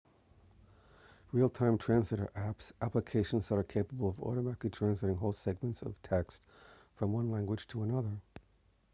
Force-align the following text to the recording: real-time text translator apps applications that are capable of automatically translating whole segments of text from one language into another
real-time 1.31 1.73
text 1.73 1.85
translator 1.85 2.27
apps 2.35 2.71
applications 2.81 3.47
that 3.47 3.55
are 3.59 3.63
capable 3.63 4.09
of 4.09 4.19
automatically 4.19 4.71
translating 4.71 5.15
whole 5.15 5.31
segments 5.31 5.83
of 5.83 5.93
text 6.01 6.41
from 6.95 7.13
one 7.13 7.29
language 7.29 7.61
into 7.65 7.83
another 7.83 8.17